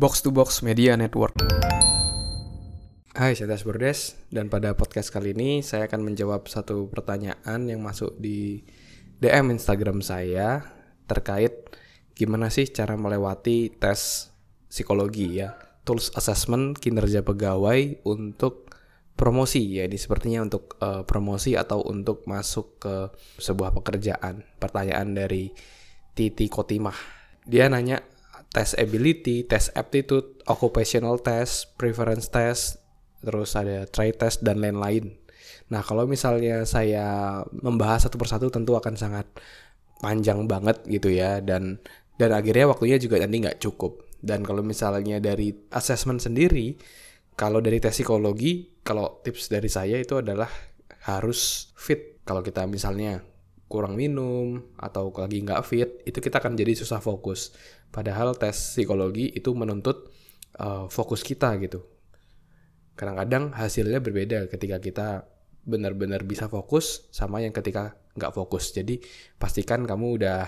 [0.00, 1.36] Box to Box Media Network.
[3.12, 7.84] Hai, saya Das Bordes dan pada podcast kali ini saya akan menjawab satu pertanyaan yang
[7.84, 8.64] masuk di
[9.20, 10.64] DM Instagram saya
[11.04, 11.52] terkait
[12.16, 14.32] gimana sih cara melewati tes
[14.72, 18.72] psikologi ya, tools assessment kinerja pegawai untuk
[19.20, 22.94] promosi ya ini sepertinya untuk uh, promosi atau untuk masuk ke
[23.36, 24.48] sebuah pekerjaan.
[24.56, 25.52] Pertanyaan dari
[26.16, 26.96] Titi Kotimah.
[27.44, 28.00] Dia nanya
[28.50, 32.82] tes ability, tes aptitude, occupational test, preference test,
[33.22, 35.14] terus ada try test dan lain-lain.
[35.70, 39.26] Nah, kalau misalnya saya membahas satu persatu tentu akan sangat
[40.02, 41.78] panjang banget gitu ya dan
[42.18, 44.04] dan akhirnya waktunya juga nanti nggak cukup.
[44.20, 46.76] Dan kalau misalnya dari assessment sendiri,
[47.38, 50.50] kalau dari tes psikologi, kalau tips dari saya itu adalah
[51.08, 52.20] harus fit.
[52.26, 53.24] Kalau kita misalnya
[53.70, 57.54] kurang minum atau lagi nggak fit itu kita akan jadi susah fokus
[57.90, 60.10] padahal tes psikologi itu menuntut
[60.58, 61.82] uh, fokus kita gitu.
[62.94, 65.08] Kadang-kadang hasilnya berbeda ketika kita
[65.64, 68.72] benar-benar bisa fokus sama yang ketika nggak fokus.
[68.74, 68.98] Jadi
[69.38, 70.46] pastikan kamu udah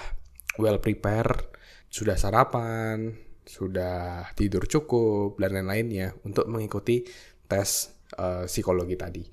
[0.58, 1.52] well prepare
[1.92, 7.02] sudah sarapan sudah tidur cukup dan lain-lainnya untuk mengikuti
[7.50, 9.24] tes uh, psikologi tadi.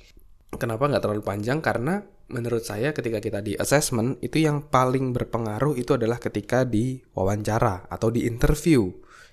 [0.58, 1.62] Kenapa nggak terlalu panjang?
[1.62, 7.02] Karena menurut saya ketika kita di assessment itu yang paling berpengaruh itu adalah ketika di
[7.18, 8.90] wawancara atau di interview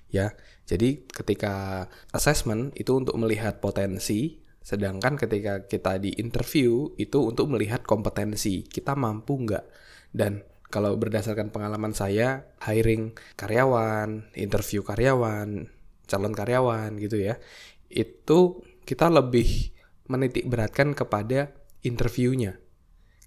[0.09, 0.33] ya.
[0.67, 7.87] Jadi ketika assessment itu untuk melihat potensi sedangkan ketika kita di interview itu untuk melihat
[7.87, 9.63] kompetensi kita mampu nggak
[10.11, 15.71] dan kalau berdasarkan pengalaman saya hiring karyawan, interview karyawan,
[16.03, 17.39] calon karyawan gitu ya,
[17.87, 19.71] itu kita lebih
[20.11, 21.55] menitik beratkan kepada
[21.87, 22.59] interviewnya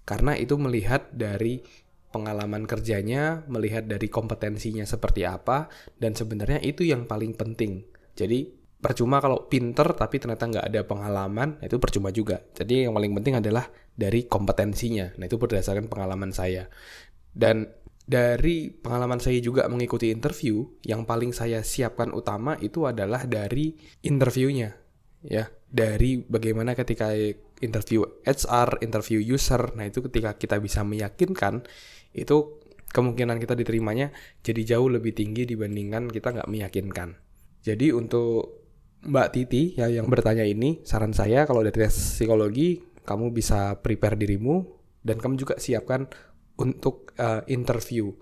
[0.03, 1.61] karena itu melihat dari
[2.11, 7.87] pengalaman kerjanya, melihat dari kompetensinya seperti apa, dan sebenarnya itu yang paling penting.
[8.13, 12.43] Jadi percuma kalau pinter tapi ternyata nggak ada pengalaman, nah itu percuma juga.
[12.51, 15.15] Jadi yang paling penting adalah dari kompetensinya.
[15.15, 16.67] Nah itu berdasarkan pengalaman saya.
[17.31, 17.69] Dan
[18.03, 24.75] dari pengalaman saya juga mengikuti interview, yang paling saya siapkan utama itu adalah dari interviewnya,
[25.25, 27.13] ya, dari bagaimana ketika
[27.61, 29.73] interview HR, interview user.
[29.77, 31.63] Nah, itu ketika kita bisa meyakinkan,
[32.11, 32.61] itu
[32.91, 34.11] kemungkinan kita diterimanya
[34.43, 37.15] jadi jauh lebih tinggi dibandingkan kita nggak meyakinkan.
[37.63, 38.61] Jadi untuk
[39.01, 44.61] Mbak Titi ya yang bertanya ini, saran saya kalau dari psikologi, kamu bisa prepare dirimu
[45.01, 46.05] dan kamu juga siapkan
[46.61, 48.13] untuk uh, interview.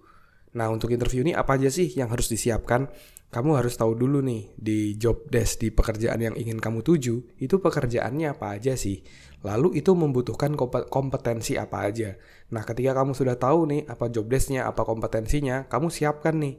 [0.55, 2.87] Nah, untuk interview ini apa aja sih yang harus disiapkan?
[3.29, 7.55] Kamu harus tahu dulu nih di job desk di pekerjaan yang ingin kamu tuju itu
[7.61, 9.05] pekerjaannya apa aja sih?
[9.45, 10.57] Lalu itu membutuhkan
[10.89, 12.17] kompetensi apa aja?
[12.49, 16.57] Nah ketika kamu sudah tahu nih apa job desknya apa kompetensinya kamu siapkan nih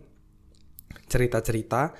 [1.10, 1.90] cerita-cerita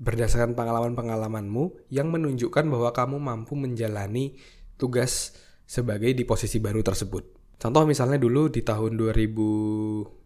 [0.00, 4.40] berdasarkan pengalaman-pengalamanmu yang menunjukkan bahwa kamu mampu menjalani
[4.80, 5.36] tugas
[5.68, 7.56] sebagai di posisi baru tersebut.
[7.60, 10.23] Contoh misalnya dulu di tahun 2000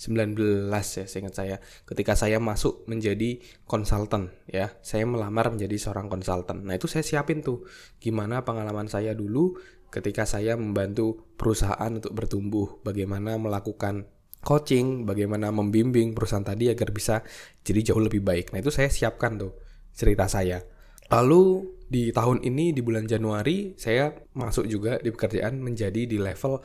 [0.00, 1.56] 19 ya seingat saya.
[1.84, 3.36] Ketika saya masuk menjadi
[3.68, 4.72] konsultan ya.
[4.80, 6.64] Saya melamar menjadi seorang konsultan.
[6.64, 7.68] Nah itu saya siapin tuh.
[8.00, 9.60] Gimana pengalaman saya dulu
[9.92, 12.80] ketika saya membantu perusahaan untuk bertumbuh.
[12.80, 14.08] Bagaimana melakukan
[14.40, 17.20] coaching bagaimana membimbing perusahaan tadi agar bisa
[17.60, 18.56] jadi jauh lebih baik.
[18.56, 19.52] Nah itu saya siapkan tuh
[19.92, 20.64] cerita saya.
[21.12, 26.62] Lalu di tahun ini di bulan Januari saya masuk juga di pekerjaan menjadi di level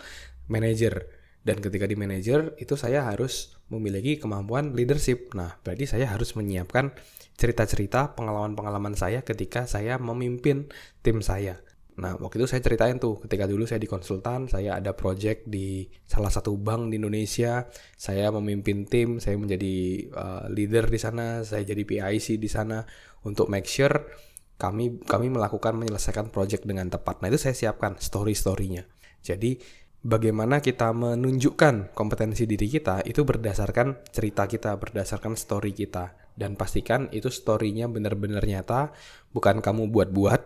[0.47, 5.29] manager dan ketika di manajer itu saya harus memiliki kemampuan leadership.
[5.37, 6.89] Nah, berarti saya harus menyiapkan
[7.37, 10.73] cerita-cerita pengalaman-pengalaman saya ketika saya memimpin
[11.05, 11.61] tim saya.
[11.95, 15.87] Nah, waktu itu saya ceritain tuh, ketika dulu saya di konsultan, saya ada project di
[16.03, 19.75] salah satu bank di Indonesia, saya memimpin tim, saya menjadi
[20.11, 22.83] uh, leader di sana, saya jadi PIC di sana
[23.23, 24.11] untuk make sure
[24.59, 27.23] kami kami melakukan menyelesaikan project dengan tepat.
[27.23, 28.83] Nah, itu saya siapkan story-storynya.
[29.23, 36.13] Jadi bagaimana kita menunjukkan kompetensi diri kita itu berdasarkan cerita kita, berdasarkan story kita.
[36.35, 38.93] Dan pastikan itu story-nya benar-benar nyata,
[39.33, 40.41] bukan kamu buat-buat.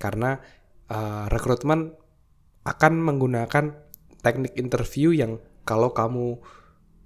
[0.00, 0.40] Karena
[0.88, 1.92] uh, rekrutmen
[2.64, 3.64] akan menggunakan
[4.24, 6.40] teknik interview yang kalau kamu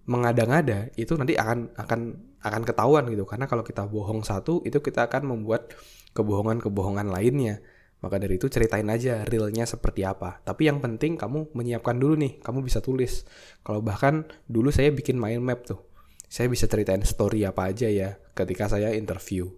[0.06, 2.00] mengada-ngada itu nanti akan akan
[2.46, 5.74] akan ketahuan gitu karena kalau kita bohong satu itu kita akan membuat
[6.14, 7.58] kebohongan-kebohongan lainnya
[8.00, 10.44] maka dari itu ceritain aja realnya seperti apa.
[10.44, 13.24] Tapi yang penting kamu menyiapkan dulu nih, kamu bisa tulis.
[13.64, 15.80] Kalau bahkan dulu saya bikin mind map tuh.
[16.26, 19.48] Saya bisa ceritain story apa aja ya ketika saya interview.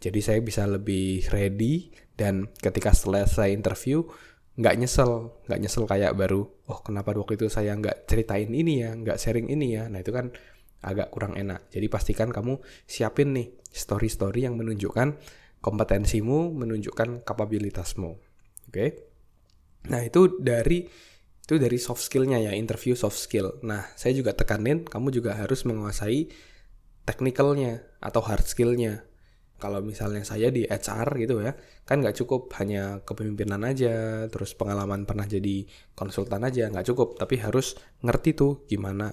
[0.00, 4.04] Jadi saya bisa lebih ready dan ketika selesai interview
[4.60, 8.92] nggak nyesel, nggak nyesel kayak baru, oh kenapa waktu itu saya nggak ceritain ini ya,
[8.92, 9.88] nggak sharing ini ya.
[9.88, 10.32] Nah itu kan
[10.80, 11.68] agak kurang enak.
[11.72, 15.16] Jadi pastikan kamu siapin nih story-story yang menunjukkan
[15.60, 18.10] kompetensimu, menunjukkan kapabilitasmu.
[18.16, 18.72] Oke.
[18.72, 18.90] Okay?
[19.88, 20.84] Nah, itu dari
[21.50, 23.58] itu dari soft skillnya ya, interview soft skill.
[23.66, 26.30] Nah, saya juga tekanin kamu juga harus menguasai
[27.02, 29.02] technicalnya atau hard skillnya.
[29.60, 31.52] Kalau misalnya saya di HR gitu ya,
[31.84, 37.20] kan nggak cukup hanya kepemimpinan aja, terus pengalaman pernah jadi konsultan aja, nggak cukup.
[37.20, 39.12] Tapi harus ngerti tuh gimana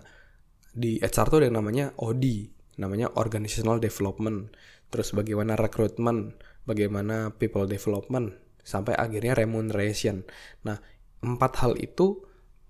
[0.71, 4.53] di HR tuh ada yang namanya OD, namanya Organizational Development.
[4.87, 10.27] Terus bagaimana rekrutmen, bagaimana people development, sampai akhirnya remuneration.
[10.67, 10.79] Nah,
[11.23, 12.23] empat hal itu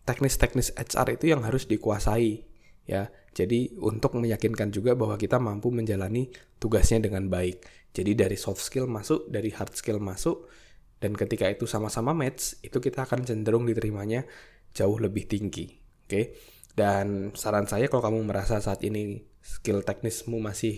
[0.06, 2.46] teknis-teknis HR itu yang harus dikuasai
[2.86, 3.10] ya.
[3.34, 7.62] Jadi untuk meyakinkan juga bahwa kita mampu menjalani tugasnya dengan baik.
[7.94, 10.50] Jadi dari soft skill masuk, dari hard skill masuk
[10.98, 14.25] dan ketika itu sama-sama match, itu kita akan cenderung diterimanya
[14.74, 15.78] jauh lebih tinggi.
[16.06, 16.10] Oke.
[16.10, 16.25] Okay?
[16.78, 20.78] Dan saran saya kalau kamu merasa saat ini skill teknismu masih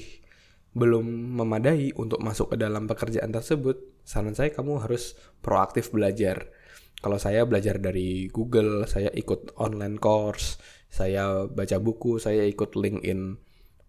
[0.74, 1.06] belum
[1.40, 6.50] memadai untuk masuk ke dalam pekerjaan tersebut, saran saya kamu harus proaktif belajar.
[7.00, 10.60] Kalau saya belajar dari Google, saya ikut online course,
[10.92, 13.40] saya baca buku, saya ikut LinkedIn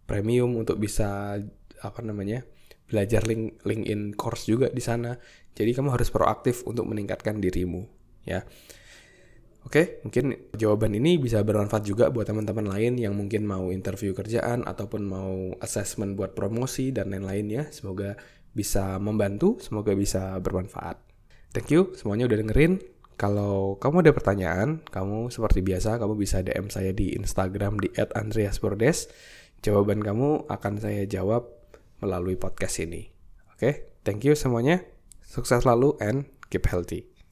[0.06, 1.38] Premium untuk bisa
[1.80, 2.42] apa namanya?
[2.90, 5.14] belajar link LinkedIn course juga di sana.
[5.54, 7.86] Jadi kamu harus proaktif untuk meningkatkan dirimu,
[8.26, 8.42] ya.
[9.60, 14.64] Oke, mungkin jawaban ini bisa bermanfaat juga buat teman-teman lain yang mungkin mau interview kerjaan
[14.64, 17.64] ataupun mau assessment buat promosi dan lain-lain ya.
[17.68, 18.16] Semoga
[18.56, 20.96] bisa membantu, semoga bisa bermanfaat.
[21.52, 22.80] Thank you semuanya udah dengerin.
[23.20, 29.12] Kalau kamu ada pertanyaan, kamu seperti biasa kamu bisa DM saya di Instagram di @andreasbordes.
[29.60, 31.44] Jawaban kamu akan saya jawab
[32.00, 33.12] melalui podcast ini.
[33.52, 34.80] Oke, thank you semuanya.
[35.20, 37.09] Sukses selalu and keep healthy.